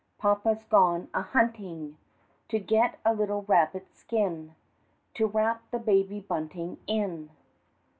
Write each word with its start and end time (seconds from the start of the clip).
Papa's 0.17 0.63
gone 0.63 1.09
a 1.13 1.21
hunting, 1.21 1.95
To 2.49 2.57
get 2.57 2.97
a 3.05 3.13
little 3.13 3.43
rabbit 3.43 3.87
skin 3.93 4.55
To 5.13 5.27
wrap 5.27 5.61
the 5.69 5.77
Baby 5.77 6.19
Bunting 6.19 6.79
in." 6.87 7.29